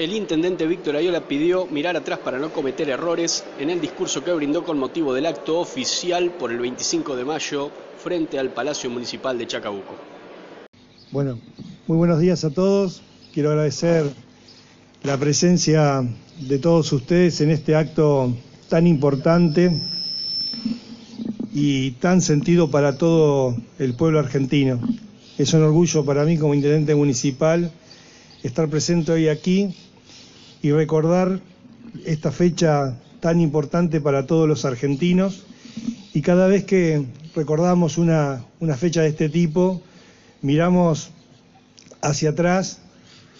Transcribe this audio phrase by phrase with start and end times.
[0.00, 4.32] El intendente Víctor Ayola pidió mirar atrás para no cometer errores en el discurso que
[4.32, 7.70] brindó con motivo del acto oficial por el 25 de mayo
[8.02, 9.94] frente al Palacio Municipal de Chacabuco.
[11.10, 11.38] Bueno,
[11.86, 13.02] muy buenos días a todos.
[13.34, 14.06] Quiero agradecer
[15.02, 16.02] la presencia
[16.48, 18.34] de todos ustedes en este acto
[18.70, 19.70] tan importante
[21.52, 24.80] y tan sentido para todo el pueblo argentino.
[25.36, 27.70] Es un orgullo para mí como intendente municipal
[28.42, 29.76] estar presente hoy aquí
[30.62, 31.40] y recordar
[32.04, 35.44] esta fecha tan importante para todos los argentinos.
[36.12, 39.82] Y cada vez que recordamos una, una fecha de este tipo,
[40.42, 41.10] miramos
[42.02, 42.80] hacia atrás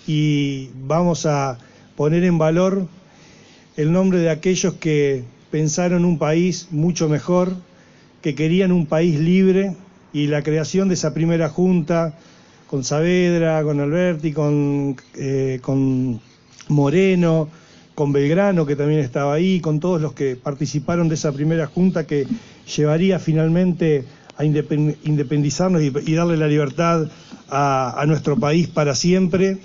[0.07, 1.59] y vamos a
[1.97, 2.87] poner en valor
[3.77, 7.55] el nombre de aquellos que pensaron un país mucho mejor,
[8.23, 9.75] que querían un país libre
[10.13, 12.15] y la creación de esa primera junta
[12.67, 16.21] con Saavedra, con Alberti, con, eh, con
[16.71, 17.49] Moreno,
[17.95, 22.07] con Belgrano, que también estaba ahí, con todos los que participaron de esa primera junta
[22.07, 22.27] que
[22.75, 24.05] llevaría finalmente
[24.39, 27.09] a independizarnos y, darle la libertad
[27.51, 29.59] a, nuestro país para siempre,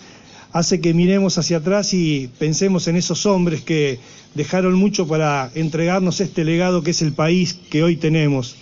[0.51, 3.99] hace que miremos hacia atrás y pensemos en esos hombres que
[4.33, 8.57] dejaron mucho para entregarnos este legado que es el país que hoy tenemos.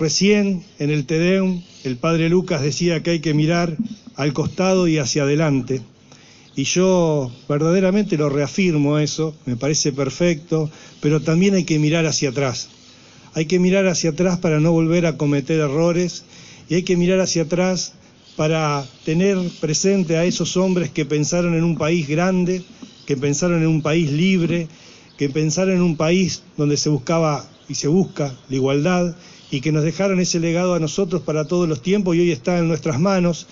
[0.00, 3.76] Recién en el Tedeum el padre Lucas decía que hay que mirar
[4.16, 5.80] al costado y hacia adelante.
[6.54, 12.30] Y yo verdaderamente lo reafirmo eso, me parece perfecto, pero también hay que mirar hacia
[12.30, 12.68] atrás.
[13.34, 16.24] Hay que mirar hacia atrás para no volver a cometer errores
[16.68, 17.94] y hay que mirar hacia atrás
[18.36, 22.62] para tener presente a esos hombres que pensaron en un país grande,
[23.06, 24.68] que pensaron en un país libre,
[25.16, 29.16] que pensaron en un país donde se buscaba y se busca la igualdad
[29.50, 32.58] y que nos dejaron ese legado a nosotros para todos los tiempos y hoy está
[32.58, 33.46] en nuestras manos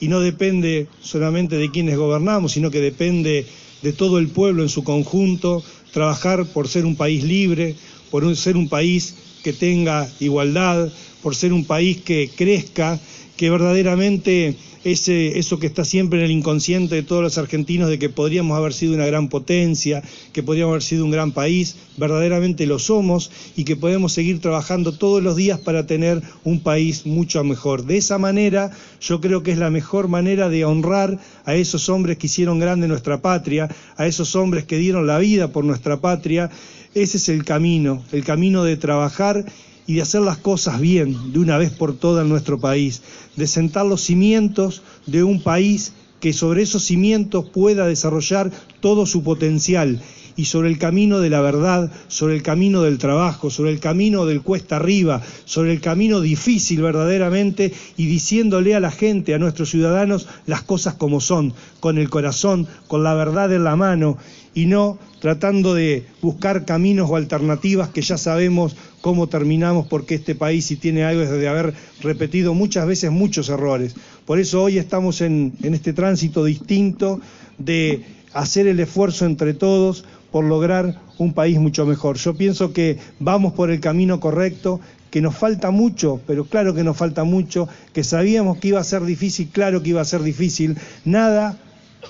[0.00, 3.46] y no depende solamente de quienes gobernamos, sino que depende
[3.82, 7.76] de todo el pueblo en su conjunto, trabajar por ser un país libre,
[8.10, 10.90] por ser un país que tenga igualdad,
[11.22, 12.98] por ser un país que crezca,
[13.36, 17.98] que verdaderamente ese, eso que está siempre en el inconsciente de todos los argentinos de
[17.98, 20.02] que podríamos haber sido una gran potencia,
[20.32, 24.92] que podríamos haber sido un gran país, verdaderamente lo somos y que podemos seguir trabajando
[24.92, 27.84] todos los días para tener un país mucho mejor.
[27.84, 32.18] De esa manera yo creo que es la mejor manera de honrar a esos hombres
[32.18, 36.50] que hicieron grande nuestra patria, a esos hombres que dieron la vida por nuestra patria.
[36.94, 39.44] Ese es el camino, el camino de trabajar
[39.88, 43.00] y de hacer las cosas bien de una vez por todas en nuestro país,
[43.36, 49.22] de sentar los cimientos de un país que sobre esos cimientos pueda desarrollar todo su
[49.22, 49.98] potencial
[50.38, 54.24] y sobre el camino de la verdad, sobre el camino del trabajo, sobre el camino
[54.24, 59.68] del cuesta arriba, sobre el camino difícil verdaderamente y diciéndole a la gente, a nuestros
[59.70, 64.16] ciudadanos, las cosas como son, con el corazón, con la verdad en la mano
[64.54, 70.36] y no tratando de buscar caminos o alternativas que ya sabemos cómo terminamos porque este
[70.36, 73.96] país si tiene algo es de haber repetido muchas veces muchos errores.
[74.24, 77.20] Por eso hoy estamos en, en este tránsito distinto
[77.58, 82.16] de hacer el esfuerzo entre todos por lograr un país mucho mejor.
[82.16, 84.80] Yo pienso que vamos por el camino correcto,
[85.10, 88.84] que nos falta mucho, pero claro que nos falta mucho, que sabíamos que iba a
[88.84, 90.76] ser difícil, claro que iba a ser difícil.
[91.04, 91.58] Nada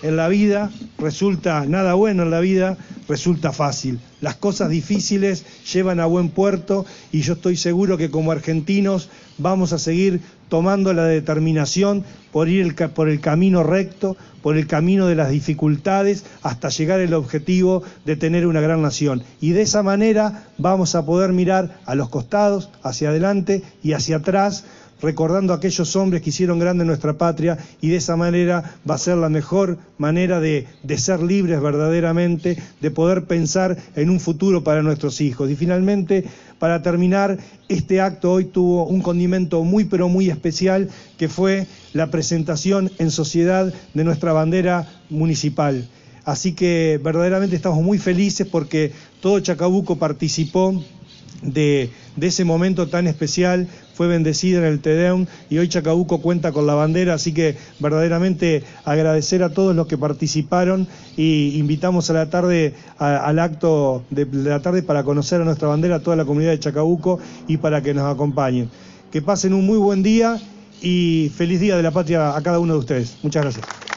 [0.02, 2.76] en la vida resulta, nada bueno en la vida
[3.08, 3.98] resulta fácil.
[4.20, 9.72] Las cosas difíciles llevan a buen puerto y yo estoy seguro que como argentinos vamos
[9.72, 15.14] a seguir tomando la determinación por ir por el camino recto, por el camino de
[15.14, 19.22] las dificultades, hasta llegar al objetivo de tener una gran nación.
[19.40, 24.16] Y de esa manera vamos a poder mirar a los costados, hacia adelante y hacia
[24.16, 24.64] atrás
[25.00, 28.98] recordando a aquellos hombres que hicieron grande nuestra patria y de esa manera va a
[28.98, 34.64] ser la mejor manera de, de, ser libres verdaderamente, de poder pensar en un futuro
[34.64, 35.50] para nuestros hijos.
[35.50, 36.24] Y finalmente,
[36.58, 37.38] para terminar,
[37.68, 43.10] este acto hoy tuvo un condimento muy pero muy especial que fue la presentación en
[43.10, 45.88] sociedad de nuestra bandera municipal.
[46.24, 48.92] Así que verdaderamente estamos muy felices porque
[49.22, 50.84] todo Chacabuco participó
[51.42, 51.90] de,
[52.20, 56.74] ese momento tan especial, fue bendecida en el Tedeum y hoy Chacabuco cuenta con la
[56.74, 60.86] bandera, así que verdaderamente agradecer a todos los que participaron
[61.16, 65.96] y invitamos a la tarde al acto de, la tarde para conocer a nuestra bandera,
[65.96, 68.70] a toda la comunidad de Chacabuco y para que nos acompañen.
[69.10, 70.40] Que pasen un muy buen día
[70.82, 73.16] y feliz día de la patria a cada uno de ustedes.
[73.22, 73.87] Muchas gracias.